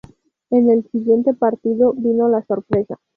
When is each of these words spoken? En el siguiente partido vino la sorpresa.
En 0.49 0.71
el 0.71 0.83
siguiente 0.89 1.35
partido 1.35 1.93
vino 1.95 2.27
la 2.27 2.41
sorpresa. 2.45 2.97